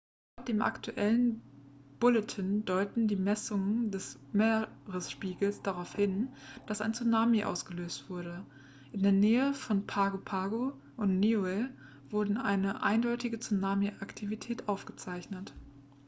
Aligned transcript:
laut 0.39 0.47
dem 0.47 0.63
aktuellen 0.63 1.43
bulletin 1.99 2.65
deuteten 2.65 3.07
die 3.07 3.15
messungen 3.15 3.91
des 3.91 4.17
meeresspiegels 4.33 5.61
darauf 5.61 5.93
hin 5.93 6.29
dass 6.65 6.81
ein 6.81 6.95
tsunami 6.95 7.43
ausgelöst 7.43 8.09
wurde 8.09 8.43
in 8.93 9.03
der 9.03 9.11
nähe 9.11 9.53
von 9.53 9.85
pago 9.85 10.17
pago 10.17 10.73
und 10.97 11.19
niue 11.19 11.69
wurde 12.09 12.43
eine 12.43 12.81
eindeutige 12.81 13.37
tsunami-aktivität 13.39 14.67
aufgezeichnet 14.67 15.53